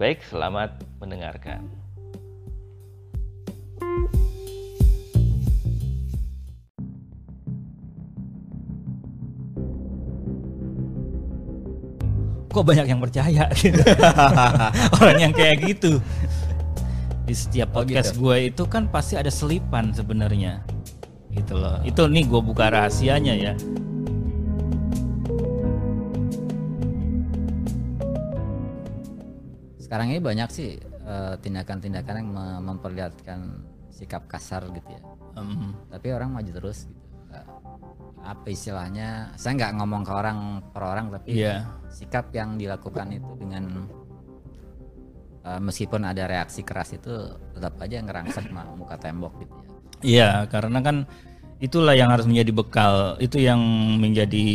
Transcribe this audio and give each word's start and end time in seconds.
Baik, 0.00 0.24
selamat 0.32 0.80
mendengarkan. 0.96 1.68
Kok 12.50 12.64
banyak 12.66 12.86
yang 12.88 12.98
percaya 12.98 13.46
gitu. 13.60 13.78
Orang 14.98 15.18
yang 15.20 15.34
kayak 15.36 15.68
gitu. 15.68 16.02
Di 17.28 17.34
setiap 17.36 17.70
Oh, 17.70 17.84
podcast 17.84 18.16
gitu. 18.16 18.26
gue 18.26 18.36
itu 18.50 18.62
kan 18.66 18.90
pasti 18.90 19.14
ada 19.14 19.30
selipan 19.30 19.94
sebenarnya. 19.94 20.66
Gitu 21.30 21.54
loh. 21.54 21.78
Itu 21.86 22.10
nih 22.10 22.26
gue 22.26 22.40
buka 22.42 22.74
rahasianya 22.74 23.34
ya. 23.38 23.52
Sekarang 29.90 30.06
ini 30.14 30.22
banyak 30.22 30.48
sih 30.54 30.78
eh, 30.78 31.34
tindakan-tindakan 31.42 32.14
yang 32.22 32.30
mem- 32.30 32.62
memperlihatkan 32.62 33.58
sikap 33.90 34.30
kasar 34.30 34.70
gitu 34.70 34.86
ya. 34.86 35.02
Em, 35.34 35.74
Tapi 35.90 36.14
orang 36.14 36.30
maju 36.30 36.46
terus 36.46 36.86
gitu. 36.86 37.02
Apa 38.22 38.46
istilahnya? 38.46 39.34
Saya 39.34 39.58
nggak 39.58 39.82
ngomong 39.82 40.06
ke 40.06 40.12
orang 40.14 40.38
per 40.70 40.82
orang 40.86 41.10
tapi 41.10 41.40
Iya. 41.42 41.66
sikap 41.90 42.30
yang 42.30 42.54
dilakukan 42.54 43.10
itu 43.10 43.32
dengan 43.34 43.90
eh, 45.42 45.58
meskipun 45.58 46.06
ada 46.06 46.28
reaksi 46.28 46.62
keras 46.62 46.94
itu 46.94 47.10
tetap 47.56 47.74
aja 47.80 47.98
ngerangsek 47.98 48.46
muka 48.78 48.94
tembok 48.94 49.32
gitu 49.42 49.54
ya. 49.58 49.66
Iya, 50.00 50.30
karena 50.46 50.78
kan 50.80 50.96
itulah 51.58 51.98
yang 51.98 52.14
harus 52.14 52.30
menjadi 52.30 52.52
bekal. 52.54 52.94
Itu 53.18 53.42
yang 53.42 53.58
menjadi 53.98 54.46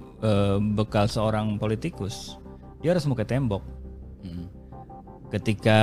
eh, 0.00 0.58
bekal 0.58 1.06
seorang 1.06 1.54
politikus. 1.54 2.34
Dia 2.82 2.98
harus 2.98 3.06
muka 3.06 3.22
tembok. 3.22 3.62
Ketika 5.32 5.80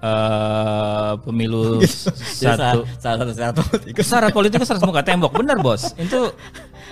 eh, 0.00 1.12
pemilu 1.20 1.84
satu 2.40 2.88
salah 2.96 3.28
satu 3.28 3.32
syarat 3.36 3.54
politikus. 3.60 4.06
syarat 4.08 4.30
politikus 4.32 4.68
harus 4.72 4.82
muka 4.82 5.04
tembok, 5.04 5.36
benar 5.36 5.60
bos. 5.60 5.92
Itu 5.94 6.32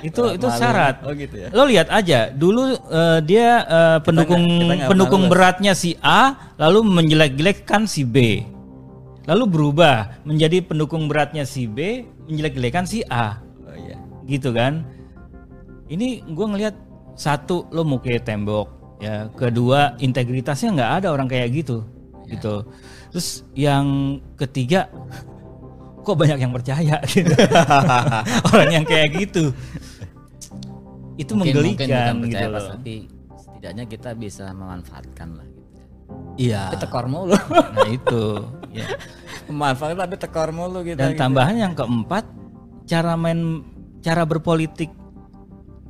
itu 0.05 0.37
itu 0.37 0.45
Malu. 0.45 0.61
syarat. 0.61 1.01
Oh 1.01 1.17
gitu 1.17 1.33
ya. 1.33 1.49
Lo 1.49 1.65
lihat 1.65 1.89
aja, 1.89 2.29
dulu 2.29 2.77
eh, 2.77 3.21
dia 3.25 3.65
eh, 3.65 3.99
pendukung 4.05 4.37
nggak- 4.37 4.61
kita 4.61 4.75
nggak 4.77 4.91
pendukung 4.93 5.23
malu, 5.25 5.33
beratnya 5.33 5.73
si 5.73 5.97
A, 5.99 6.37
lalu 6.61 6.85
menjelek-jelekkan 6.85 7.89
si 7.89 8.05
B, 8.05 8.45
lalu 9.25 9.45
berubah 9.49 10.21
menjadi 10.23 10.61
pendukung 10.61 11.09
beratnya 11.09 11.49
si 11.49 11.65
B, 11.65 12.05
menjelek-jelekkan 12.29 12.85
si 12.85 13.01
A, 13.09 13.41
Oh 13.65 13.73
iya. 13.73 13.97
gitu 14.29 14.53
kan? 14.53 14.85
Ini 15.85 16.21
gue 16.27 16.47
ngelihat 16.49 16.77
satu 17.17 17.65
lo 17.73 17.81
muka 17.81 18.13
tembok, 18.21 18.69
ya. 19.01 19.33
Kedua 19.33 19.97
integritasnya 19.97 20.69
nggak 20.75 20.91
ada 21.01 21.09
orang 21.13 21.29
kayak 21.29 21.49
gitu, 21.55 21.81
gitu. 22.27 22.55
Terus 23.11 23.29
yang 23.53 23.87
ketiga, 24.35 24.89
kok 26.01 26.17
banyak 26.17 26.39
yang 26.39 26.53
percaya 26.53 27.01
gitu. 27.13 27.33
orang 28.49 28.71
yang 28.73 28.85
kayak 28.85 29.09
gitu 29.15 29.53
itu 31.15 31.31
Mungkin- 31.33 31.55
mungkin 31.55 31.87
menggelikan 31.87 31.87
bukan 31.87 32.15
gitu 32.27 32.35
percaya, 32.35 32.49
Mas, 32.51 32.65
loh. 32.67 32.73
tapi 32.75 32.95
setidaknya 33.39 33.85
kita 33.87 34.11
bisa 34.19 34.45
memanfaatkan 34.51 35.29
lah 35.39 35.47
gitu 35.47 35.71
ya. 35.71 35.85
Iya. 36.35 36.63
Tapi 36.69 36.77
tekor 36.83 37.07
mulu. 37.07 37.37
Nah 37.55 37.89
itu. 37.89 38.25
ya. 38.79 38.87
Memanfaatkan 39.47 39.99
tapi 40.03 40.17
tekor 40.19 40.51
mulu 40.51 40.83
gitu. 40.83 40.99
Dan 40.99 41.15
gitu. 41.15 41.23
tambahan 41.23 41.55
yang 41.55 41.73
keempat, 41.73 42.25
cara 42.85 43.15
main, 43.15 43.63
cara 44.03 44.27
berpolitik 44.27 44.91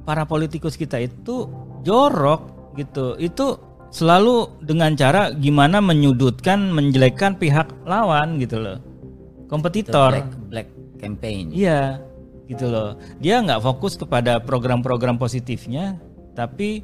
para 0.04 0.28
politikus 0.28 0.76
kita 0.76 1.00
itu 1.00 1.48
jorok 1.80 2.74
gitu. 2.76 3.16
Itu 3.16 3.56
selalu 3.94 4.50
dengan 4.58 4.98
cara 4.98 5.30
gimana 5.30 5.78
menyudutkan, 5.78 6.74
menjelekkan 6.74 7.38
pihak 7.38 7.70
lawan 7.86 8.42
gitu 8.42 8.58
loh, 8.58 8.82
kompetitor. 9.46 10.10
black, 10.10 10.30
black 10.50 10.68
campaign. 10.98 11.54
Iya, 11.54 12.02
gitu 12.50 12.66
loh. 12.66 12.98
Dia 13.22 13.38
nggak 13.38 13.62
fokus 13.62 13.94
kepada 13.94 14.42
program-program 14.42 15.14
positifnya, 15.14 16.02
tapi 16.34 16.82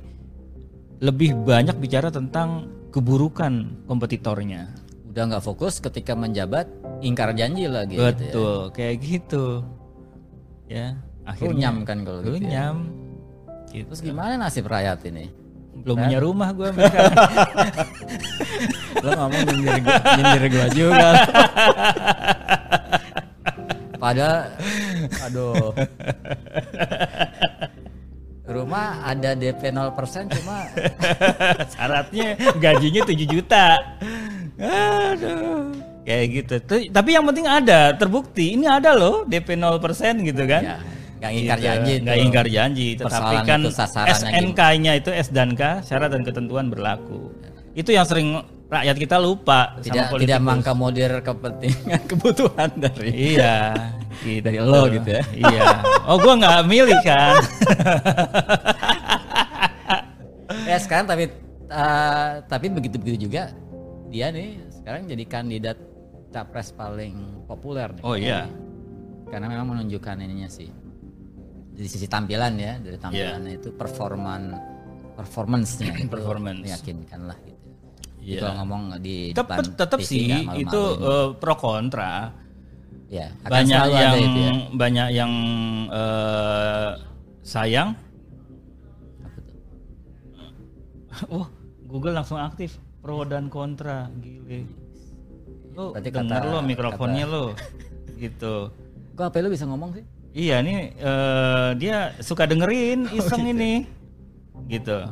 lebih 1.03 1.35
banyak 1.43 1.75
bicara 1.83 2.15
tentang 2.15 2.71
keburukan 2.95 3.83
kompetitornya. 3.91 4.71
Udah 5.11 5.35
nggak 5.35 5.43
fokus 5.43 5.83
ketika 5.83 6.15
menjabat 6.15 6.71
ingkar 7.03 7.35
janji 7.35 7.67
lagi 7.67 7.99
gitu 7.99 8.07
ya. 8.07 8.15
Betul, 8.15 8.59
kayak 8.71 8.97
gitu. 9.03 9.45
Ya, 10.71 10.95
akhirnya 11.27 11.75
Runyam 11.75 11.77
kan 11.83 11.99
kalau 12.07 12.23
gitu. 12.23 12.31
ya. 12.31 12.35
runyam. 12.39 12.77
Gitu. 13.75 13.91
Terus 13.91 14.03
gimana 14.07 14.39
nasib 14.39 14.71
rakyat 14.71 15.03
ini? 15.11 15.50
Belum 15.81 15.97
punya 15.97 16.19
rumah 16.21 16.49
gue 16.53 16.69
mereka. 16.77 17.01
Lo 19.05 19.11
ngomong 19.17 19.43
nyindir 19.49 19.77
gua, 19.81 19.97
nyindir 20.17 20.45
gua 20.53 20.67
juga. 20.73 21.09
Padahal 23.97 24.41
aduh. 25.25 25.73
Rumah 28.51 29.07
ada 29.07 29.31
DP 29.39 29.71
0% 29.71 30.27
cuma 30.27 30.67
Syaratnya 31.73 32.35
gajinya 32.59 33.03
7 33.07 33.15
juta. 33.31 33.79
Aduh. 34.59 35.71
Kayak 36.03 36.27
gitu. 36.35 36.55
Tuh, 36.67 36.81
Tapi 36.91 37.15
yang 37.15 37.25
penting 37.31 37.47
ada, 37.47 37.95
terbukti. 37.95 38.59
Ini 38.59 38.67
ada 38.67 38.99
loh 38.99 39.23
DP 39.23 39.55
0% 39.55 39.79
gitu 40.27 40.43
kan. 40.51 40.63
ya 40.67 40.77
nggak 41.21 41.33
ingkar 41.37 41.55
Gitu. 41.55 41.61
janji 41.69 41.93
nggak 42.01 42.19
ingkar 42.19 42.47
janji 42.49 42.89
tetapi 42.97 43.37
kan 43.45 43.61
SNK-nya 44.09 44.93
itu 44.97 45.11
S 45.13 45.29
dan 45.29 45.53
K 45.53 45.85
syarat 45.85 46.09
dan 46.11 46.25
ketentuan 46.25 46.73
berlaku 46.73 47.29
itu 47.77 47.93
yang 47.93 48.09
sering 48.09 48.41
rakyat 48.67 48.97
kita 48.97 49.17
lupa 49.19 49.77
tidak 49.79 49.85
sama 49.85 49.95
tidak 50.17 50.21
politikus. 50.41 50.41
mengakomodir 50.47 51.13
kepentingan 51.21 52.01
kebutuhan 52.11 52.71
dari 52.75 53.11
iya 53.37 53.57
gitu. 54.25 54.41
Dari 54.43 54.59
lo 54.59 54.83
gitu 54.89 55.09
ya? 55.11 55.23
iya 55.35 55.69
oh 56.09 56.17
gua 56.17 56.35
nggak 56.41 56.59
milih 56.65 56.99
kan 57.05 57.37
ya 60.71 60.77
sekarang 60.81 61.07
tapi 61.07 61.25
eh, 61.69 62.31
tapi 62.47 62.67
begitu 62.71 62.97
begitu 62.97 63.29
juga 63.29 63.53
dia 64.09 64.33
nih 64.33 64.59
sekarang 64.73 65.07
jadi 65.07 65.25
kandidat 65.27 65.79
capres 66.31 66.71
paling 66.73 67.45
populer 67.45 67.91
nih. 67.93 68.03
oh 68.03 68.17
iya 68.17 68.47
karena 69.31 69.47
memang 69.47 69.77
menunjukkan 69.77 70.17
ininya 70.17 70.49
sih 70.49 70.71
dari 71.81 71.89
sisi 71.89 72.05
tampilan 72.05 72.53
ya 72.55 72.77
dari 72.77 72.93
tampilannya 72.95 73.57
itu 73.57 73.73
performan 73.73 74.43
performance-nya 75.17 75.97
Performance. 76.13 76.61
meyakinkan 76.61 77.21
lah 77.25 77.39
gitu. 77.41 77.57
Iya. 78.21 78.39
Kalau 78.39 78.55
ngomong 78.61 78.83
di 79.01 79.33
tetap 79.33 79.49
depan 79.49 79.65
tetap 79.75 79.99
sih 80.03 80.29
malu-maluin. 80.29 80.61
itu 80.61 80.83
eh, 81.01 81.29
pro 81.35 81.55
kontra 81.57 82.37
ya 83.09 83.33
akan 83.41 83.49
banyak 83.51 83.85
yang 83.91 84.15
itu 84.19 84.39
ya. 84.39 84.53
banyak 84.71 85.09
yang 85.11 85.33
eh, 85.89 86.91
sayang 87.43 87.97
Apa? 91.11 91.33
Wah, 91.35 91.49
Google 91.83 92.15
langsung 92.15 92.37
aktif 92.37 92.77
pro 93.01 93.25
dan 93.25 93.49
kontra, 93.49 94.13
gile. 94.15 94.69
Lo 95.73 95.91
Berarti 95.91 96.13
denger 96.13 96.29
kata- 96.39 96.51
lo 96.51 96.59
mikrofonnya 96.61 97.25
lo, 97.25 97.45
gitu. 98.23 98.69
Kok 99.13 99.25
HP 99.27 99.37
lu 99.39 99.49
bisa 99.49 99.65
ngomong 99.65 99.97
sih? 99.97 100.05
Iya 100.31 100.63
nih 100.63 100.95
eh, 100.95 101.71
dia 101.75 102.15
suka 102.23 102.47
dengerin 102.47 103.11
iseng 103.11 103.51
ini, 103.51 103.83
gitu. 104.71 105.11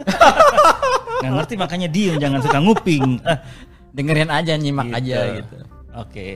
Nggak 1.20 1.32
ngerti 1.36 1.54
makanya 1.60 1.88
diem, 1.92 2.16
jangan 2.18 2.40
suka 2.40 2.58
nguping. 2.58 3.20
Dengerin 3.96 4.30
aja, 4.32 4.56
nyimak 4.56 4.88
gitu. 4.88 4.96
aja 4.98 5.18
gitu. 5.38 5.56
Oke. 5.94 6.28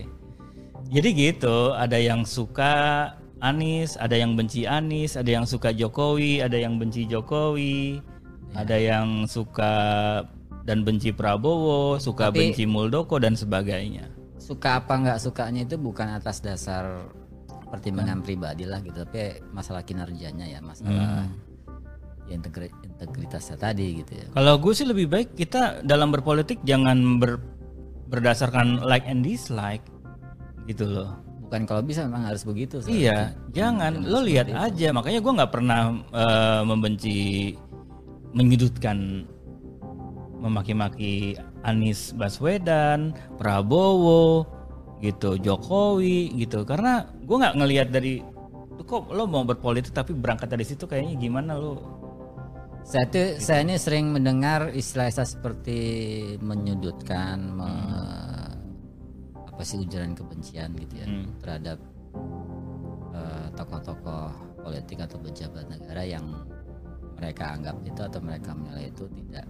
Jadi 0.93 1.09
gitu, 1.17 1.73
ada 1.73 1.97
yang 1.97 2.23
suka 2.29 2.73
Anies, 3.41 3.97
ada 3.99 4.15
yang 4.15 4.37
benci 4.39 4.69
Anies, 4.69 5.17
ada 5.17 5.33
yang 5.33 5.49
suka 5.49 5.73
Jokowi, 5.73 6.45
ada 6.45 6.55
yang 6.61 6.79
benci 6.79 7.09
Jokowi, 7.09 7.99
ada 8.55 8.77
yang 8.79 9.27
suka 9.27 9.73
dan 10.63 10.85
benci 10.87 11.11
Prabowo, 11.11 11.99
suka 11.99 12.31
Tapi- 12.31 12.53
benci 12.53 12.65
Muldoko 12.69 13.19
dan 13.19 13.35
sebagainya. 13.35 14.14
Suka 14.44 14.85
apa 14.85 14.93
nggak 15.00 15.19
sukanya 15.25 15.64
itu 15.64 15.81
bukan 15.81 16.20
atas 16.20 16.44
dasar 16.44 17.08
pertimbangan 17.73 18.20
pribadi 18.20 18.69
lah 18.69 18.85
gitu, 18.85 19.08
tapi 19.08 19.41
masalah 19.56 19.81
kinerjanya 19.81 20.44
ya, 20.44 20.61
masalah 20.61 21.25
ya 22.29 22.37
integri- 22.37 22.73
integritasnya 22.85 23.56
tadi 23.56 24.05
gitu 24.05 24.12
ya. 24.20 24.26
Kalau 24.37 24.61
gue 24.61 24.73
sih 24.76 24.85
lebih 24.85 25.08
baik 25.08 25.32
kita 25.32 25.81
dalam 25.81 26.12
berpolitik 26.12 26.61
jangan 26.64 27.17
ber- 27.17 27.41
berdasarkan 28.12 28.85
like 28.85 29.08
and 29.08 29.25
dislike 29.25 29.85
gitu 30.69 30.85
loh. 30.88 31.20
Bukan 31.44 31.69
kalau 31.69 31.85
bisa 31.85 32.08
memang 32.08 32.29
harus 32.29 32.44
begitu. 32.44 32.81
Iya, 32.88 33.37
jangan 33.52 34.08
lo 34.08 34.25
lihat 34.25 34.49
aja. 34.49 34.93
Makanya 34.93 35.20
gue 35.20 35.32
nggak 35.41 35.52
pernah 35.52 35.81
eh, 36.12 36.62
membenci, 36.64 37.19
menyudutkan, 38.32 39.29
memaki-maki 40.41 41.37
Anies 41.65 42.13
Baswedan, 42.13 43.17
Prabowo, 43.41 44.45
gitu, 45.01 45.41
Jokowi, 45.41 46.33
gitu. 46.37 46.63
Karena 46.63 47.03
gue 47.03 47.37
nggak 47.41 47.57
ngelihat 47.57 47.89
dari, 47.89 48.21
kok 48.85 49.09
lo 49.09 49.25
mau 49.25 49.43
berpolitik 49.43 49.93
tapi 49.93 50.13
berangkat 50.13 50.53
dari 50.53 50.65
situ 50.65 50.85
kayaknya 50.85 51.17
gimana 51.17 51.57
lo? 51.57 51.73
Saya 52.85 53.09
tuh 53.09 53.41
saya 53.41 53.65
ini 53.65 53.81
sering 53.81 54.13
mendengar 54.13 54.69
istilah-istilah 54.69 55.25
seperti 55.25 55.79
menyudutkan, 56.39 57.37
me- 57.57 58.53
apa 59.49 59.63
sih 59.63 59.81
ujaran 59.81 60.13
kebencian 60.13 60.75
gitu 60.77 60.95
ya 60.99 61.07
Hmm. 61.07 61.31
terhadap 61.41 61.79
eh, 63.15 63.47
tokoh-tokoh 63.55 64.27
politik 64.61 64.99
atau 64.99 65.17
pejabat 65.23 65.65
negara 65.71 66.03
yang 66.03 66.27
mereka 67.15 67.55
anggap 67.55 67.79
itu 67.87 68.01
atau 68.03 68.19
mereka 68.19 68.51
menilai 68.51 68.91
itu 68.91 69.07
tidak 69.07 69.47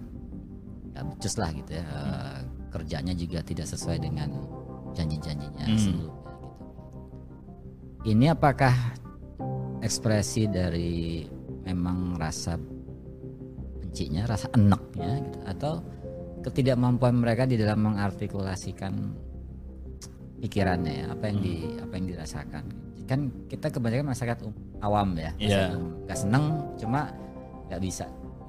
ya 0.95 1.03
becus 1.03 1.35
lah 1.35 1.51
gitu 1.51 1.71
ya 1.75 1.83
Eh, 1.83 2.39
kerjanya 2.71 3.13
juga 3.13 3.39
tidak 3.39 3.67
sesuai 3.67 3.99
dengan 3.99 4.31
janji-janjinya 4.95 5.65
Hmm. 5.67 5.77
sebelumnya 5.77 6.23
gitu. 6.25 6.33
Ini 8.05 8.25
apakah 8.31 8.75
ekspresi 9.81 10.45
dari 10.45 11.25
memang 11.65 12.15
rasa 12.15 12.53
bencinya, 13.81 14.23
rasa 14.25 14.47
enaknya 14.53 15.23
gitu 15.23 15.39
atau 15.43 15.73
ketidakmampuan 16.45 17.17
mereka 17.17 17.49
di 17.49 17.57
dalam 17.57 17.81
mengartikulasikan 17.81 18.93
pikirannya 20.37 20.93
ya, 20.93 21.05
apa 21.09 21.23
yang 21.25 21.39
di 21.41 21.55
apa 21.81 21.93
yang 21.97 22.05
dirasakan. 22.05 22.63
Kan 23.09 23.19
kita 23.49 23.73
kebanyakan 23.73 24.13
masyarakat 24.13 24.39
um- 24.45 24.57
awam 24.79 25.17
ya, 25.17 25.31
Iya. 25.41 25.73
nggak 26.05 26.17
seneng 26.17 26.45
cuma 26.77 27.09
nggak 27.65 27.81
bisa. 27.81 28.05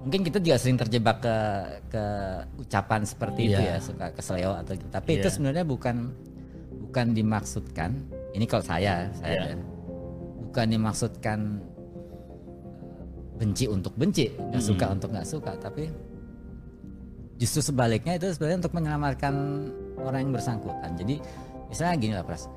Mungkin 0.07 0.23
kita 0.23 0.39
juga 0.39 0.55
sering 0.55 0.79
terjebak 0.79 1.19
ke 1.19 1.37
ke 1.91 2.05
ucapan 2.63 3.03
seperti 3.03 3.51
itu 3.51 3.59
Iya. 3.59 3.75
ya, 3.75 3.83
suka 3.83 4.07
kesleo 4.15 4.55
atau 4.55 4.79
gitu. 4.79 4.87
Tapi 4.87 5.19
itu 5.19 5.27
Iya. 5.27 5.35
sebenarnya 5.35 5.65
bukan 5.67 5.97
bukan 6.87 7.07
dimaksudkan. 7.11 7.91
Ini 8.31 8.45
kalau 8.47 8.63
saya, 8.63 9.11
saya 9.19 9.51
Iya. 9.51 9.59
bukan 10.47 10.67
dimaksudkan 10.71 11.39
benci 13.37 13.67
untuk 13.69 13.93
benci, 13.99 14.33
nggak 14.33 14.63
Hmm. 14.63 14.71
suka 14.73 14.87
untuk 14.89 15.09
nggak 15.13 15.29
suka, 15.29 15.53
tapi 15.59 15.91
justru 17.37 17.61
sebaliknya 17.61 18.17
itu 18.17 18.33
sebenarnya 18.33 18.65
untuk 18.65 18.73
menyelamatkan 18.73 19.35
orang 20.01 20.21
yang 20.25 20.33
bersangkutan. 20.33 20.91
Jadi 20.97 21.21
misalnya 21.69 21.95
gini 21.99 22.15
lah 22.15 22.25
Pras, 22.25 22.49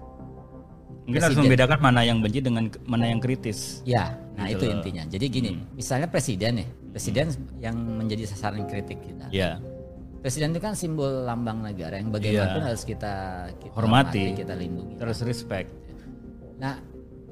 Mungkin 1.04 1.26
harus 1.26 1.34
Presiden. 1.34 1.50
membedakan 1.50 1.80
mana 1.82 2.02
yang 2.06 2.18
benci 2.22 2.40
dengan 2.40 2.64
mana 2.86 3.10
yang 3.10 3.18
kritis. 3.20 3.82
ya, 3.82 4.14
nah 4.38 4.46
Gitu 4.46 4.62
itu 4.62 4.66
loh. 4.70 4.76
intinya. 4.78 5.04
Jadi 5.10 5.26
gini, 5.28 5.50
Hmm. 5.52 5.66
misalnya 5.74 6.06
presiden 6.06 6.62
nih, 6.62 6.68
presiden 6.90 7.30
yang 7.60 7.76
menjadi 7.78 8.26
sasaran 8.30 8.66
kritik 8.66 9.00
kita. 9.02 9.30
Ya, 9.30 9.58
Presiden 10.20 10.52
itu 10.52 10.60
kan 10.60 10.76
simbol 10.76 11.24
lambang 11.24 11.64
negara 11.64 11.96
yang 11.96 12.12
bagaimanapun 12.12 12.60
Iya. 12.60 12.68
harus 12.68 12.84
kita, 12.84 13.14
kita 13.56 13.72
Hormati. 13.72 14.36
kita 14.36 14.52
lindungi. 14.52 15.00
terus 15.00 15.24
respect. 15.24 15.72
Nah, 16.60 16.76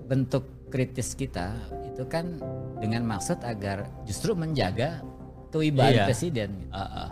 bentuk 0.08 0.72
kritis 0.72 1.12
kita 1.12 1.52
itu 1.84 2.08
kan 2.08 2.40
dengan 2.80 3.04
maksud 3.04 3.44
agar 3.44 3.92
justru 4.08 4.40
menjaga 4.40 5.04
kewibawaan 5.52 6.00
Iya. 6.00 6.06
presiden. 6.08 6.64
gitu. 6.64 6.72
Ah, 6.72 7.12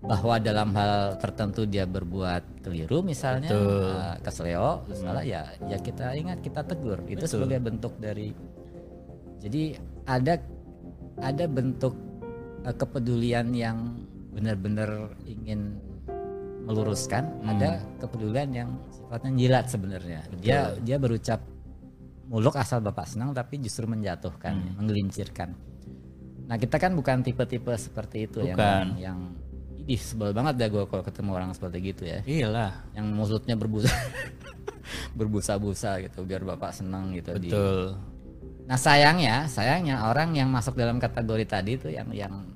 Bahwa 0.00 0.42
dalam 0.42 0.74
hal 0.74 1.22
tertentu 1.22 1.70
dia 1.70 1.86
berbuat 1.86 2.64
keliru 2.66 3.06
misalnya, 3.06 3.46
Betul. 3.52 3.94
uh, 3.94 4.16
kesleo, 4.26 4.70
salah 4.90 5.22
ya, 5.22 5.54
ya 5.70 5.78
kita 5.78 6.18
ingat 6.18 6.42
kita 6.42 6.66
tegur. 6.66 6.98
Itu 7.06 7.30
Betul. 7.30 7.46
sebagai 7.46 7.62
bentuk 7.62 7.94
dari. 8.02 8.34
Jadi 9.38 9.78
ada 10.02 10.34
ada 11.20 11.44
bentuk 11.44 11.94
uh, 12.62 12.72
kepedulian 12.72 13.50
yang 13.50 13.96
benar-benar 14.30 14.88
ingin 15.22 15.76
meluruskan, 16.62 17.24
Hmm. 17.40 17.50
ada 17.50 17.68
kepedulian 17.98 18.50
yang 18.52 18.70
sifatnya 18.90 19.30
jilat 19.34 19.66
sebenarnya. 19.66 20.20
Dia 20.38 20.76
dia 20.78 20.96
berucap 20.96 21.40
muluk 22.24 22.54
asal 22.54 22.78
bapak 22.78 23.06
senang 23.06 23.32
tapi 23.32 23.58
justru 23.58 23.84
menjatuhkan, 23.84 24.54
Hmm. 24.54 24.72
menggelincirkan. 24.76 25.50
Nah 26.46 26.56
kita 26.56 26.76
kan 26.76 26.92
bukan 26.92 27.20
tipe-tipe 27.20 27.70
seperti 27.74 28.24
itu 28.24 28.38
yang 28.40 28.54
Bukan. 28.54 28.86
yang 28.96 29.18
idih 29.80 29.98
sebel 29.98 30.30
banget 30.30 30.54
dah 30.56 30.68
gue 30.68 30.84
kalau 30.84 31.02
ketemu 31.02 31.30
orang 31.32 31.50
seperti 31.50 31.76
gitu 31.84 32.02
ya, 32.04 32.20
Iyalah, 32.22 32.86
yang 32.92 33.06
mulutnya 33.08 33.54
berbusa 33.54 33.90
berbusa-busa 35.18 36.02
gitu 36.02 36.22
biar 36.22 36.42
bapak 36.44 36.70
senang 36.72 37.10
gitu. 37.12 37.34
di- 37.34 37.50
betul. 37.50 37.98
Nah 38.70 38.78
sayangnya, 38.78 39.50
sayangnya 39.50 40.06
orang 40.06 40.30
yang 40.30 40.46
masuk 40.46 40.78
dalam 40.78 41.02
kategori 41.02 41.42
tadi 41.42 41.74
itu 41.74 41.90
yang 41.90 42.06
yang 42.14 42.46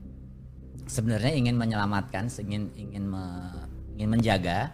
sebenarnya 0.87 1.34
ingin 1.34 1.58
menyelamatkan, 1.58 2.31
ingin 2.38 2.70
ingin 2.78 3.11
me- 3.11 3.66
ingin 3.99 4.11
menjaga, 4.14 4.70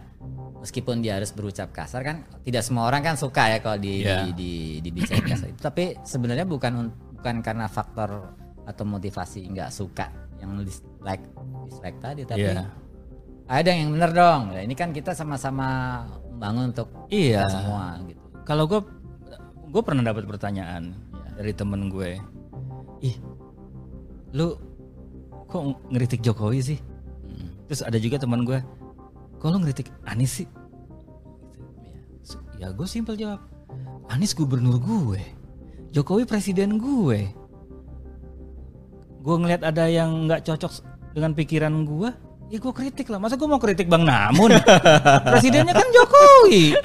meskipun 0.61 1.01
dia 1.01 1.17
harus 1.17 1.33
berucap 1.33 1.73
kasar 1.73 2.05
kan, 2.05 2.29
tidak 2.45 2.61
semua 2.61 2.85
orang 2.85 3.01
kan 3.01 3.17
suka 3.17 3.49
ya 3.49 3.57
kalau 3.57 3.81
di 3.81 4.05
Iya. 4.05 4.21
di, 4.21 4.29
di, 4.37 4.53
dibicarain 4.85 5.25
kasar 5.25 5.49
itu. 5.49 5.57
Tapi 5.57 5.97
sebenarnya 6.05 6.45
bukan 6.45 6.93
bukan 7.17 7.35
karena 7.41 7.65
faktor 7.65 8.37
atau 8.61 8.83
motivasi 8.85 9.49
nggak 9.49 9.73
suka 9.73 10.13
yang 10.37 10.53
dislike 10.61 11.25
dislike 11.65 11.97
tadi, 11.97 12.21
tapi 12.21 12.53
Iya. 12.53 12.69
ada 13.49 13.69
yang 13.73 13.89
bener 13.89 14.13
dong. 14.13 14.41
Nah, 14.53 14.61
ini 14.61 14.77
kan 14.77 14.93
kita 14.93 15.17
sama-sama 15.17 16.01
membangun 16.29 16.69
untuk 16.69 17.09
Iya. 17.09 17.45
kita 17.45 17.49
semua 17.49 17.97
gitu. 18.05 18.21
Kalau 18.45 18.69
gue 18.69 18.81
gue 19.71 19.81
pernah 19.81 20.05
dapat 20.05 20.29
pertanyaan. 20.29 21.09
Dari 21.35 21.51
temen 21.55 21.87
gue, 21.87 22.19
ih, 23.03 23.15
lu 24.35 24.55
kok 25.51 25.63
ngeritik 25.91 26.23
Jokowi 26.23 26.59
sih? 26.63 26.79
Mm. 27.27 27.67
Terus 27.67 27.81
ada 27.83 27.97
juga 27.99 28.19
teman 28.19 28.43
gue, 28.47 28.59
kok 29.39 29.49
lu 29.51 29.59
ngeritik 29.59 29.91
Anies 30.07 30.43
sih? 30.43 30.47
Ya 32.61 32.69
gue 32.69 32.85
simpel 32.85 33.17
jawab, 33.17 33.41
Anies 34.11 34.37
gubernur 34.37 34.77
gue, 34.77 35.21
Jokowi 35.89 36.29
presiden 36.29 36.77
gue. 36.77 37.25
Gue 39.21 39.35
ngeliat 39.37 39.65
ada 39.65 39.89
yang 39.89 40.29
nggak 40.29 40.45
cocok 40.45 40.71
dengan 41.17 41.33
pikiran 41.33 41.73
gue, 41.89 42.09
ya 42.53 42.57
gue 42.61 42.73
kritik 42.73 43.09
lah. 43.09 43.17
Masa 43.17 43.33
gue 43.33 43.49
mau 43.49 43.57
kritik 43.57 43.89
Bang 43.89 44.05
Namun? 44.05 44.55
Presidennya 45.33 45.73
kan 45.73 45.89
Jokowi, 45.89 46.77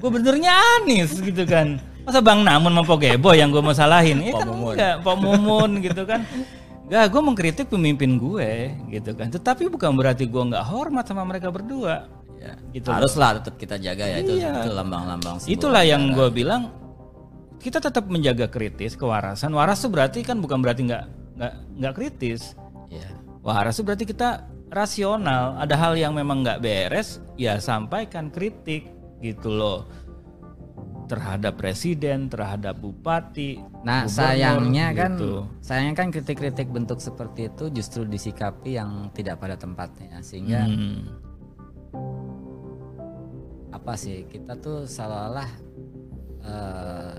gubernurnya 0.00 0.52
Anies 0.80 1.20
gitu 1.20 1.44
kan. 1.44 1.78
Masa 2.04 2.20
Bang 2.20 2.44
Namun 2.44 2.70
mau 2.76 2.84
Pogebo 2.84 3.32
yang 3.32 3.48
gue 3.48 3.64
mau 3.64 3.72
salahin? 3.72 4.20
Ya 4.20 4.36
kan 4.36 4.48
Mumun. 4.48 4.72
enggak, 4.76 4.94
Pak 5.00 5.16
Mumun 5.16 5.70
gitu 5.80 6.02
kan. 6.04 6.20
Gak, 6.84 7.04
gue 7.08 7.20
mengkritik 7.24 7.66
pemimpin 7.72 8.20
gue 8.20 8.76
gitu 8.92 9.16
kan. 9.16 9.32
Tetapi 9.32 9.72
bukan 9.72 9.96
berarti 9.96 10.28
gue 10.28 10.42
nggak 10.52 10.64
hormat 10.68 11.08
sama 11.08 11.24
mereka 11.24 11.48
berdua. 11.48 12.04
Ya, 12.36 12.60
Gitu 12.76 12.92
haruslah 12.92 13.40
tetap 13.40 13.56
kita 13.56 13.80
jaga 13.80 14.04
ya 14.04 14.20
itu, 14.20 14.36
Iya. 14.36 14.52
itu 14.60 14.70
lambang-lambang 14.76 15.40
Itulah 15.48 15.80
yang 15.80 16.12
negara. 16.12 16.28
gue 16.28 16.44
bilang 16.44 16.62
kita 17.56 17.80
tetap 17.80 18.04
menjaga 18.04 18.52
kritis 18.52 19.00
kewarasan. 19.00 19.48
Waras 19.56 19.80
itu 19.80 19.88
berarti 19.88 20.20
kan 20.20 20.44
bukan 20.44 20.60
berarti 20.60 20.84
nggak 20.84 21.04
nggak 21.40 21.52
nggak 21.80 21.94
kritis. 21.96 22.52
ya 22.92 23.08
Waras 23.40 23.80
itu 23.80 23.84
berarti 23.88 24.04
kita 24.04 24.44
rasional. 24.68 25.56
Ada 25.56 25.72
hal 25.72 25.92
yang 25.96 26.12
memang 26.12 26.44
nggak 26.44 26.60
beres, 26.60 27.16
ya 27.40 27.56
sampaikan 27.56 28.28
kritik 28.28 28.92
gitu 29.24 29.48
loh 29.48 29.88
terhadap 31.04 31.54
presiden, 31.54 32.26
terhadap 32.26 32.76
bupati. 32.76 33.60
nah 33.80 34.04
gubernur, 34.04 34.08
sayangnya 34.08 34.86
kan 34.90 35.12
gitu. 35.14 35.32
sayangnya 35.60 35.94
kan 35.94 36.08
kritik-kritik 36.08 36.68
bentuk 36.68 36.98
seperti 36.98 37.48
itu 37.48 37.68
justru 37.70 38.02
disikapi 38.04 38.74
yang 38.74 39.12
tidak 39.12 39.36
pada 39.36 39.54
tempatnya 39.54 40.18
sehingga 40.20 40.64
Hmm. 40.64 41.04
apa 43.70 43.92
sih 43.94 44.24
kita 44.24 44.56
tuh 44.56 44.84
seolah-olah 44.84 45.50
eh, 46.42 47.16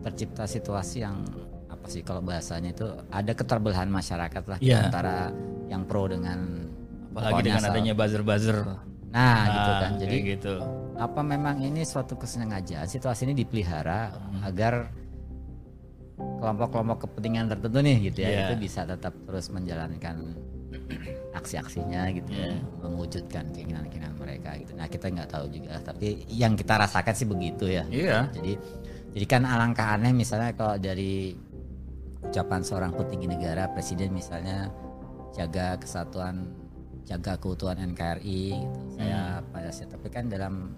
tercipta 0.00 0.44
situasi 0.44 1.02
yang 1.02 1.20
apa 1.66 1.86
sih 1.86 2.00
kalau 2.00 2.20
bahasanya 2.20 2.70
itu 2.70 2.86
ada 3.10 3.32
keterbelahan 3.32 3.86
masyarakat 3.86 4.44
lah 4.46 4.58
Iya. 4.58 4.86
antara 4.86 5.28
yang 5.66 5.82
pro 5.84 6.06
dengan 6.06 6.70
apalagi 7.10 7.42
dengan 7.44 7.60
soal- 7.60 7.74
adanya 7.74 7.92
buzzer-buzzer. 7.92 8.58
Nah 9.16 9.42
gitu 9.48 9.70
kan 9.80 9.90
jadi 9.96 10.16
gitu. 10.36 10.54
apa 11.00 11.20
memang 11.24 11.56
ini 11.64 11.88
suatu 11.88 12.20
kesengajaan 12.20 12.84
situasi 12.84 13.24
ini 13.24 13.32
dipelihara 13.32 14.12
agar 14.44 14.92
kelompok-kelompok 16.16 17.08
kepentingan 17.08 17.48
tertentu 17.48 17.78
nih 17.80 17.96
gitu 18.12 18.18
ya 18.24 18.28
Iya. 18.28 18.40
itu 18.48 18.54
bisa 18.60 18.84
tetap 18.84 19.16
terus 19.24 19.48
menjalankan 19.48 20.36
aksi-aksinya 21.32 22.12
gitu 22.12 22.30
ya 22.32 22.56
mewujudkan 22.84 23.48
keinginan-keinginan 23.52 24.16
mereka 24.16 24.56
gitu 24.60 24.72
nah 24.76 24.88
kita 24.88 25.08
nggak 25.08 25.28
tahu 25.28 25.48
juga 25.48 25.80
tapi 25.80 26.24
yang 26.28 26.52
kita 26.56 26.76
rasakan 26.76 27.14
sih 27.16 27.28
begitu 27.28 27.68
ya 27.68 27.84
Iya. 27.88 28.28
jadi 28.36 28.52
jadi 29.16 29.26
kan 29.28 29.42
alangkah 29.48 29.96
aneh 29.96 30.12
misalnya 30.12 30.52
kalau 30.52 30.76
dari 30.76 31.32
ucapan 32.20 32.60
seorang 32.60 32.92
petinggi 32.92 33.32
negara, 33.32 33.70
presiden 33.70 34.12
misalnya 34.12 34.68
jaga 35.32 35.78
kesatuan, 35.80 36.52
jaga 37.06 37.38
keutuhan 37.38 37.78
NKRI 37.94 38.42
gitu. 38.52 38.80
Saya 38.98 39.40
pada 39.54 39.70
saat 39.70 39.88
tapi 39.88 40.10
kan 40.10 40.26
dalam 40.26 40.74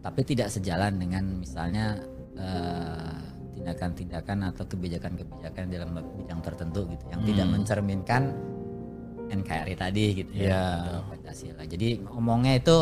tapi 0.00 0.22
tidak 0.22 0.48
sejalan 0.48 0.96
dengan 0.96 1.42
misalnya 1.42 1.98
eh, 2.38 3.18
tindakan-tindakan 3.58 4.54
atau 4.54 4.64
kebijakan-kebijakan 4.64 5.64
dalam 5.68 5.90
bidang 6.16 6.40
tertentu 6.40 6.88
gitu 6.88 7.04
yang 7.12 7.20
tidak 7.26 7.46
mencerminkan 7.50 8.22
NKRI 9.30 9.74
tadi 9.76 10.04
gitu 10.16 10.32
ya 10.32 10.80
atau 10.80 11.02
Pancasila. 11.12 11.62
Jadi 11.66 12.00
ngomongnya 12.02 12.56
itu 12.56 12.78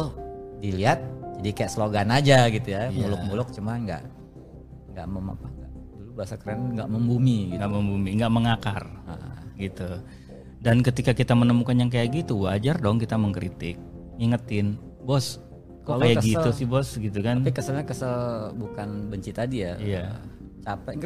dilihat 0.60 1.00
jadi 1.40 1.50
kayak 1.54 1.70
slogan 1.70 2.10
aja 2.10 2.46
gitu 2.50 2.68
ya, 2.68 2.88
Iya. 2.88 2.94
muluk-muluk 2.94 3.48
cuma 3.50 3.78
nggak 3.78 4.02
nggak 4.94 5.06
mem 5.06 5.26
apa 5.30 5.46
nggak 5.46 5.70
dulu 5.94 6.10
bahasa 6.18 6.34
keren 6.34 6.75
nggak 6.75 6.88
membumi 6.90 7.38
gitu. 7.46 7.56
nggak 7.58 7.70
membumi, 7.70 8.08
nggak 8.18 8.32
mengakar, 8.32 8.82
Ah, 9.06 9.38
gitu. 9.54 9.88
Dan 10.59 10.83
ketika 10.83 11.12
kita 11.12 11.33
menemukan 11.33 11.73
yang 11.73 11.87
kayak 11.87 12.11
gitu, 12.12 12.45
wajar 12.45 12.75
dong 12.77 12.99
kita 12.99 13.15
mengkritik, 13.15 13.79
ngingetin, 14.17 14.75
bos, 15.00 15.38
kok 15.83 15.99
kayak 15.99 16.19
kesel- 16.19 16.27
gitu 16.35 16.49
sih 16.53 16.67
bos, 16.67 16.88
gitu 16.93 17.19
kan? 17.19 17.41
tapi 17.41 17.55
keselnya 17.55 17.85
kesel 17.85 18.15
bukan 18.53 19.07
benci 19.07 19.31
tadi 19.31 19.62
ya. 19.62 19.79
Iya. 19.79 20.05
Capek 20.61 20.99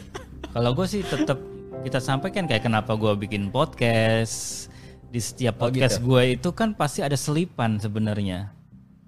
Kalau 0.54 0.70
gue 0.72 0.86
sih 0.86 1.02
tetap 1.02 1.38
kita 1.80 1.98
sampaikan 1.98 2.46
kayak 2.46 2.62
kenapa 2.62 2.94
gue 2.94 3.12
bikin 3.16 3.50
podcast 3.50 4.66
di 5.06 5.18
setiap 5.18 5.58
Oh, 5.58 5.66
podcast 5.66 5.98
gitu. 5.98 6.06
gue 6.08 6.22
itu 6.34 6.48
kan 6.50 6.70
pasti 6.72 7.02
ada 7.02 7.14
selipan 7.14 7.76
sebenarnya, 7.76 8.54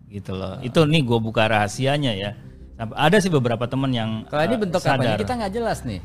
gitu 0.09 0.35
loh. 0.35 0.59
Itu 0.61 0.83
nih 0.83 1.03
gue 1.03 1.19
buka 1.19 1.47
rahasianya 1.47 2.13
ya. 2.13 2.31
Ada 2.77 3.23
sih 3.23 3.31
beberapa 3.31 3.63
teman 3.65 3.95
yang 3.95 4.27
Kalau 4.27 4.43
ini 4.43 4.55
eh, 4.55 4.61
bentuk 4.61 4.83
sadar. 4.83 4.99
apanya 4.99 5.15
kita 5.15 5.33
nggak 5.39 5.53
jelas 5.53 5.87
nih. 5.87 6.03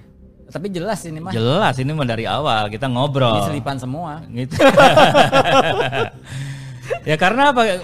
Tapi 0.47 0.67
jelas 0.71 1.03
ini 1.03 1.19
mah. 1.19 1.35
Jelas 1.35 1.75
ini 1.79 1.91
mah 1.91 2.07
dari 2.07 2.23
awal 2.23 2.71
kita 2.71 2.87
ngobrol. 2.87 3.35
Ini 3.35 3.51
selipan 3.51 3.75
semua. 3.75 4.23
gitu. 4.31 4.55
ya 7.09 7.15
karena 7.19 7.51
apa? 7.51 7.83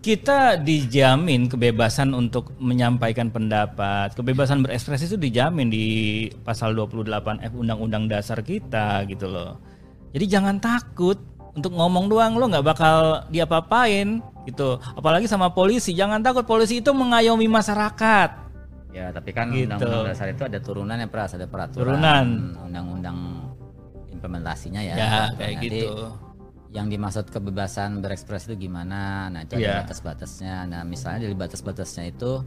Kita 0.00 0.60
dijamin 0.60 1.50
kebebasan 1.50 2.14
untuk 2.14 2.54
menyampaikan 2.62 3.28
pendapat, 3.28 4.14
kebebasan 4.14 4.62
berekspresi 4.62 5.10
itu 5.10 5.18
dijamin 5.18 5.66
di 5.66 5.86
pasal 6.46 6.78
28 6.78 7.42
F 7.42 7.52
Undang-Undang 7.56 8.06
Dasar 8.06 8.38
kita 8.40 9.02
gitu 9.10 9.26
loh. 9.26 9.58
Jadi 10.14 10.24
jangan 10.30 10.62
takut 10.62 11.18
untuk 11.56 11.72
ngomong 11.72 12.12
doang 12.12 12.36
lo 12.36 12.44
nggak 12.52 12.64
bakal 12.64 13.24
diapa-apain 13.32 14.20
gitu. 14.46 14.78
Apalagi 14.94 15.26
sama 15.26 15.50
polisi, 15.50 15.96
jangan 15.96 16.22
takut 16.22 16.46
polisi 16.46 16.78
itu 16.78 16.92
mengayomi 16.92 17.50
masyarakat. 17.50 18.45
Ya, 18.90 19.12
tapi 19.12 19.30
kan 19.30 19.50
Gitu. 19.52 19.68
undang-undang 19.68 20.08
dasar 20.08 20.30
itu 20.30 20.42
ada 20.42 20.58
turunan 20.58 20.96
ya, 20.96 21.06
Pras, 21.06 21.34
ada 21.34 21.44
peraturan. 21.44 21.96
Turunan. 21.98 22.26
Undang-undang 22.64 23.18
implementasinya 24.10 24.80
ya. 24.80 24.94
Ya, 24.96 25.10
kayak 25.36 25.52
Nanti 25.60 25.66
gitu. 25.68 25.92
Yang 26.72 26.86
dimaksud 26.98 27.26
kebebasan 27.30 28.00
berekspresi 28.00 28.52
itu 28.52 28.68
gimana? 28.68 29.28
Nah, 29.28 29.44
itu 29.44 29.56
ada 29.56 29.84
batas-batasnya. 29.84 30.66
Nah, 30.66 30.80
misalnya 30.82 31.24
dari 31.24 31.36
batas-batasnya 31.36 32.04
itu 32.08 32.40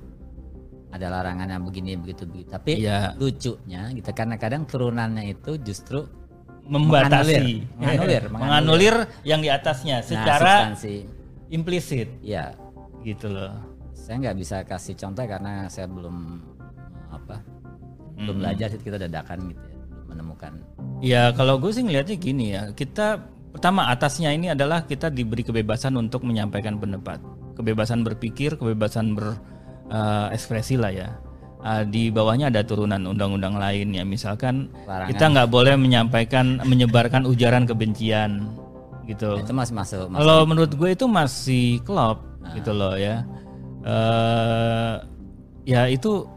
ada 0.89 1.05
larangan 1.07 1.47
yang 1.49 1.63
begini 1.65 1.93
begitu 1.97 2.25
begitu. 2.25 2.49
Tapi 2.49 2.81
Iya. 2.81 3.13
lucunya 3.15 3.93
gitu 3.93 4.09
karena 4.09 4.35
kadang 4.41 4.65
turunannya 4.65 5.29
itu 5.29 5.61
justru 5.61 6.05
membatasi, 6.65 7.65
Menganulir, 7.81 8.23
menganulir, 8.29 8.29
menganulir 8.29 8.95
yang 9.23 9.41
di 9.41 9.49
atasnya 9.49 10.01
nah, 10.01 10.05
secara 10.05 10.53
substansi. 10.73 10.95
implisit 11.49 12.09
Ya, 12.21 12.53
gitu 13.01 13.29
loh. 13.29 13.53
Saya 14.09 14.25
nggak 14.25 14.37
bisa 14.41 14.57
kasih 14.65 14.97
contoh 14.97 15.21
karena 15.21 15.69
saya 15.69 15.85
belum 15.85 16.41
apa 17.13 17.45
belum 18.17 18.41
belajar 18.41 18.73
kita 18.73 18.97
dadakan 18.97 19.53
gitu 19.53 19.65
ya 19.69 19.77
belum 19.85 20.05
menemukan 20.09 20.53
Ya 20.99 21.31
kalau 21.31 21.61
gue 21.61 21.71
sih 21.71 21.79
ngelihatnya 21.79 22.17
gini 22.19 22.45
ya, 22.51 22.75
kita 22.75 23.23
pertama 23.55 23.87
atasnya 23.87 24.35
ini 24.35 24.51
adalah 24.51 24.83
kita 24.83 25.07
diberi 25.07 25.47
kebebasan 25.47 25.95
untuk 25.95 26.27
menyampaikan 26.27 26.75
pendapat, 26.75 27.23
kebebasan 27.55 28.03
berpikir, 28.03 28.59
kebebasan 28.59 29.15
berekspresi 29.15 30.75
lah 30.75 30.91
ya. 30.91 31.09
Ah, 31.63 31.87
di 31.87 32.11
bawahnya 32.11 32.51
ada 32.51 32.67
turunan 32.67 32.99
undang-undang 33.07 33.55
lain 33.55 33.95
ya, 33.95 34.03
misalkan 34.03 34.67
Larangan. 34.83 35.07
kita 35.07 35.23
nggak 35.31 35.49
boleh 35.55 35.73
menyampaikan, 35.79 36.59
menyebarkan 36.67 37.23
ujaran 37.23 37.63
kebencian 37.63 38.51
gitu. 39.07 39.39
itu 39.39 39.55
masih 39.55 39.71
masuk 39.71 40.03
masuk 40.11 40.19
Kalau 40.19 40.39
menurut 40.43 40.71
gue 40.75 40.89
itu 40.99 41.05
masih 41.07 41.79
klop 41.87 42.27
gitu 42.59 42.75
loh 42.75 42.99
ya. 42.99 43.23
Eh 43.89 44.93
ya 45.65 45.89
itu 45.89 46.29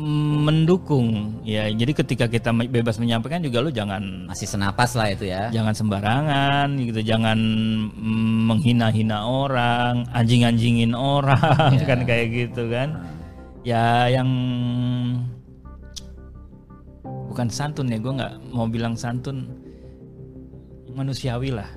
mendukung 0.00 1.36
ya. 1.44 1.68
Jadi 1.68 1.92
ketika 1.92 2.24
kita 2.24 2.54
bebas 2.54 2.96
menyampaikan 2.96 3.44
juga 3.44 3.60
lu 3.60 3.68
jangan 3.68 4.24
masih 4.30 4.48
senapas 4.48 4.96
lah 4.96 5.12
itu 5.12 5.28
ya 5.28 5.52
jangan 5.52 5.74
sembarangan 5.76 6.72
gitu, 6.80 7.04
jangan 7.04 7.36
menghina-hina 8.48 9.20
orang, 9.28 10.08
anjing-anjingin 10.16 10.96
orang 10.96 11.76
Ya. 11.76 11.84
kan 11.84 12.00
kayak 12.08 12.26
gitu 12.32 12.62
kan. 12.72 12.88
Ya 13.60 14.08
yang 14.08 14.28
bukan 17.28 17.52
santun 17.52 17.92
ya, 17.92 18.00
gue 18.00 18.08
nggak 18.16 18.34
mau 18.56 18.64
bilang 18.72 18.96
santun, 18.96 19.52
manusiawi 20.96 21.52
lah 21.52 21.68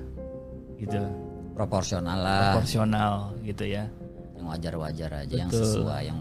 gitu, 0.80 0.96
proporsional 1.54 2.18
lah 2.18 2.52
proporsional 2.52 3.12
gitu 3.40 3.64
ya. 3.64 3.86
yang 4.34 4.46
wajar-wajar 4.46 5.10
aja 5.16 5.34
yang 5.36 5.48
Betul. 5.48 5.62
sesuai 5.64 6.02
yang 6.04 6.20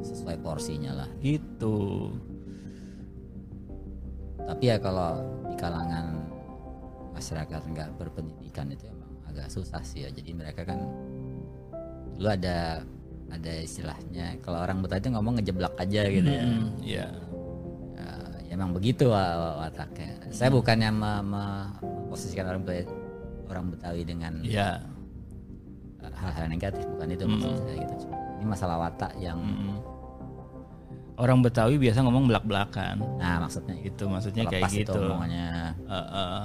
sesuai 0.00 0.36
porsinya 0.38 0.92
lah 0.94 1.08
Gitu. 1.18 2.08
tapi 4.40 4.64
ya 4.66 4.76
kalau 4.76 5.20
di 5.46 5.56
kalangan 5.56 6.06
masyarakat 7.12 7.60
nggak 7.66 7.88
berpendidikan 7.96 8.66
itu 8.68 8.84
emang 8.84 9.10
agak 9.26 9.48
susah 9.48 9.80
sih 9.80 10.04
ya 10.04 10.10
jadi 10.10 10.30
mereka 10.32 10.64
kan 10.64 10.80
dulu 12.16 12.28
ada 12.28 12.82
ada 13.30 13.52
istilahnya 13.56 14.36
kalau 14.40 14.58
orang 14.58 14.82
Betawi 14.82 15.00
itu 15.00 15.10
ngomong 15.10 15.34
ngejeblak 15.38 15.74
aja 15.78 16.00
gitu 16.04 16.28
ya 16.28 16.42
Hmm, 16.42 16.66
ya. 16.82 17.06
Ya, 17.94 18.10
ya 18.42 18.52
emang 18.52 18.74
begitu 18.74 19.06
wa- 19.06 19.22
wa- 19.32 19.56
wataknya. 19.62 20.18
Saya 20.28 20.50
bukannya 20.50 20.90
me- 20.90 21.22
me- 21.24 21.70
memposisikan 21.80 22.44
orang 22.44 22.66
Betawi, 22.66 22.90
orang 23.50 23.66
Betawi 23.68 24.02
dengan 24.02 24.32
Ya. 24.40 24.78
uh, 26.00 26.12
hal-hal 26.14 26.46
negatif, 26.46 26.86
bukan 26.86 27.08
itu 27.10 27.24
maksud 27.26 27.52
saya 27.60 27.76
gitu. 27.76 27.94
Ini 28.38 28.46
masalah 28.46 28.76
watak 28.80 29.12
yang, 29.18 29.36
Mm. 29.36 29.76
Orang 31.20 31.44
Betawi 31.44 31.76
biasa 31.76 32.00
ngomong 32.00 32.32
belak-belakan. 32.32 32.96
nah 33.20 33.44
maksudnya 33.44 33.76
itu. 33.76 33.92
Gitu 33.92 34.04
maksudnya 34.08 34.48
kayak 34.48 34.72
gitu. 34.72 34.96
omongannya 34.96 35.76
Heeh. 35.84 36.42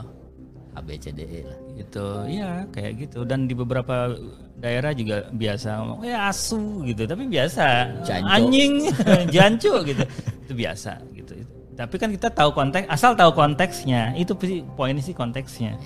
A 0.75 0.83
B 0.83 0.99
C 0.99 1.15
D 1.15 1.23
E 1.23 1.39
lah. 1.47 1.59
gitu. 1.79 2.05
Iya, 2.27 2.67
kayak 2.67 2.91
gitu. 2.99 3.23
Dan 3.23 3.47
di 3.47 3.55
beberapa 3.55 4.11
daerah 4.59 4.91
juga 4.91 5.31
biasa 5.31 5.79
ngomong 5.79 6.03
ya 6.03 6.27
asu 6.27 6.83
gitu, 6.83 7.07
tapi 7.07 7.23
biasa. 7.23 8.03
Janco. 8.03 8.27
Anjing, 8.27 8.73
jancu 9.35 9.71
gitu. 9.87 10.03
Itu 10.43 10.51
biasa 10.51 10.99
gitu. 11.15 11.31
Tapi 11.75 11.95
kan 11.95 12.11
kita 12.11 12.27
tahu 12.27 12.51
konteks, 12.51 12.91
asal 12.91 13.15
tahu 13.15 13.31
konteksnya. 13.31 14.11
Itu 14.19 14.35
poinnya 14.75 14.99
sih 14.99 15.15
konteksnya. 15.15 15.79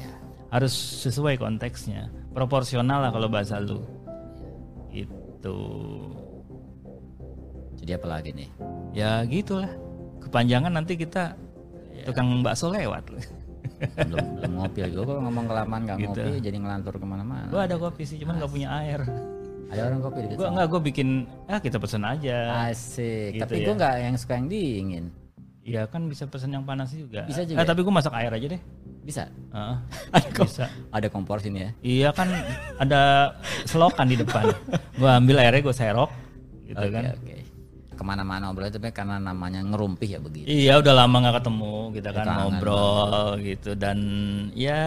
Harus 0.50 0.74
sesuai 1.06 1.38
konteksnya. 1.38 2.10
Proporsional 2.34 3.06
lah 3.06 3.12
kalau 3.14 3.30
bahasa 3.30 3.62
lu. 3.62 3.86
Itu. 4.90 5.58
Jadi 7.80 7.92
apa 7.96 8.08
lagi 8.10 8.30
nih? 8.34 8.50
Ya 8.92 9.22
gitulah. 9.24 9.70
Kepanjangan 10.20 10.74
nanti 10.74 10.98
kita 10.98 11.38
tukang 12.06 12.42
bakso 12.42 12.70
lewat. 12.70 13.06
belum 13.80 14.26
belum 14.42 14.52
ngopi 14.60 14.80
lagi. 14.84 14.94
Kalau 14.98 15.22
ngomong 15.24 15.46
kelamaan 15.48 15.82
nggak 15.88 15.98
Gitu. 16.04 16.12
ngopi 16.12 16.32
jadi 16.44 16.58
ngelantur 16.60 16.94
ke 17.00 17.06
mana-mana. 17.08 17.48
Gua 17.48 17.64
ada 17.64 17.76
kopi 17.80 18.04
sih, 18.04 18.20
cuman 18.20 18.44
nggak 18.44 18.52
punya 18.52 18.68
air. 18.84 19.00
Ada 19.70 19.82
orang 19.88 20.00
kopi 20.02 20.18
di 20.26 20.34
Gua 20.36 20.50
enggak, 20.52 20.68
gua 20.68 20.82
bikin 20.82 21.08
ah 21.48 21.60
kita 21.62 21.78
pesen 21.80 22.04
aja. 22.04 22.68
Asik. 22.68 23.38
Gitu 23.38 23.42
Tapi 23.46 23.56
ya. 23.62 23.66
gua 23.70 23.76
nggak 23.80 23.94
yang 24.04 24.16
suka 24.20 24.34
yang 24.36 24.48
dingin. 24.50 25.06
Iya 25.64 25.86
kan 25.86 26.10
bisa 26.10 26.26
pesen 26.26 26.52
yang 26.52 26.66
panas 26.66 26.92
juga. 26.92 27.24
Bisa 27.30 27.46
juga. 27.48 27.62
Eh, 27.62 27.68
tapi 27.70 27.80
gua 27.86 27.94
masak 27.96 28.14
air 28.20 28.34
aja 28.34 28.48
deh. 28.52 28.62
Bisa. 29.02 29.32
Heeh. 29.52 29.76
Ada 30.16 30.28
kom- 30.32 30.48
bisa. 30.48 30.66
Ada 30.92 31.08
kompor 31.08 31.38
sini 31.40 31.60
ya. 31.66 31.72
Iya 31.82 32.10
kan 32.12 32.30
ada 32.78 33.34
selokan 33.66 34.06
di 34.06 34.18
depan. 34.18 34.50
Gua 35.00 35.18
ambil 35.18 35.40
airnya 35.40 35.62
gua 35.62 35.74
serok 35.74 36.12
gitu 36.66 36.78
Oke 36.78 36.94
kan. 36.94 37.04
oke. 37.16 37.36
Ke 38.00 38.08
mana-mana 38.08 38.48
ngobrol 38.48 38.72
tapi 38.72 38.96
karena 38.96 39.20
namanya 39.20 39.60
ngerumpih 39.60 40.08
ya 40.08 40.20
begitu. 40.24 40.48
Iya 40.48 40.80
udah 40.80 40.94
lama 40.96 41.16
nggak 41.20 41.36
ketemu 41.44 41.72
kita 41.92 42.10
kan 42.16 42.24
Kangen 42.24 42.40
ngobrol 42.40 43.28
gitu. 43.44 43.72
Dan 43.76 43.98
ya 44.56 44.82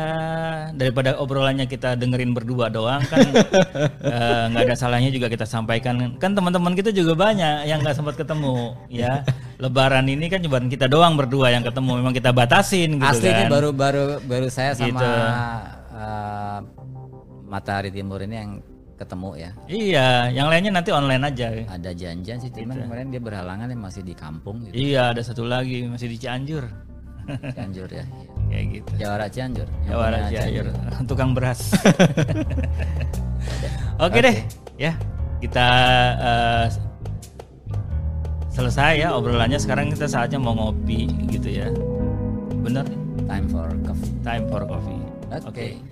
daripada 0.73 1.21
obrolannya 1.21 1.69
kita 1.69 1.93
dengerin 1.93 2.33
berdua 2.33 2.73
doang 2.73 3.05
kan 3.05 3.21
eh, 4.17 4.45
nggak 4.49 4.65
ada 4.65 4.77
salahnya 4.81 5.13
juga 5.13 5.29
kita 5.29 5.45
sampaikan. 5.45 6.17
Kan 6.17 6.33
teman-teman 6.33 6.73
kita 6.73 6.89
juga 6.89 7.13
banyak 7.13 7.69
yang 7.69 7.85
nggak 7.85 8.01
sempat 8.01 8.17
ketemu 8.17 8.73
ya. 8.89 9.21
Lebaran 9.61 10.09
ini 10.09 10.33
kan 10.33 10.41
cuma 10.41 10.57
kita 10.65 10.89
doang 10.89 11.13
berdua 11.13 11.53
yang 11.53 11.61
ketemu 11.61 12.01
memang 12.01 12.17
kita 12.17 12.33
batasin 12.33 12.97
gitu 12.97 13.13
Asli 13.13 13.29
kan. 13.29 13.53
baru 13.53 13.71
baru 13.71 14.05
baru 14.25 14.49
saya 14.49 14.73
sama 14.73 14.89
Gitu. 14.89 15.13
eh, 15.93 16.59
Matahari 17.45 17.93
Timur 17.93 18.25
ini 18.25 18.37
yang 18.41 18.53
ketemu 19.03 19.31
ya. 19.35 19.51
Iya, 19.67 20.09
yang 20.31 20.47
lainnya 20.47 20.79
nanti 20.79 20.95
online 20.95 21.27
aja. 21.27 21.47
Ada 21.67 21.91
janjian 21.91 22.39
sih, 22.39 22.51
cuman 22.55 22.87
kemarin 22.87 23.07
dia 23.11 23.19
berhalangan 23.19 23.67
ya 23.67 23.77
masih 23.77 24.03
di 24.07 24.15
kampung 24.15 24.63
gitu. 24.65 24.75
Iya, 24.79 25.11
ada 25.11 25.23
satu 25.27 25.43
lagi 25.43 25.91
masih 25.91 26.07
di 26.07 26.17
Cianjur. 26.23 26.65
Cianjur 27.27 27.89
ya. 27.91 28.05
Kayak 28.51 28.65
gitu. 28.71 28.91
Jawara 29.01 29.27
Cianjur. 29.27 29.67
yang 29.67 29.91
Jawara 29.91 30.17
punya 30.23 30.31
Cianjur, 30.31 30.67
tukang 31.11 31.31
beras. 31.35 31.61
Oke 34.07 34.19
deh, 34.23 34.39
ya 34.79 34.95
kita 35.43 35.67
eh, 36.17 36.65
selesai 38.55 39.03
ya 39.03 39.19
obrolannya. 39.19 39.59
Sekarang 39.59 39.91
kita 39.91 40.07
saatnya 40.07 40.39
mau 40.39 40.55
ngopi 40.55 41.11
gitu 41.27 41.51
ya. 41.51 41.67
Bener? 42.63 42.87
Time 43.27 43.47
for 43.51 43.67
coffee. 43.83 44.15
Time 44.23 44.45
for 44.47 44.63
coffee. 44.67 45.03
Oke. 45.49 45.92